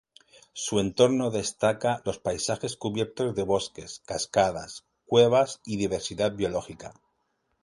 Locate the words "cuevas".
5.05-5.61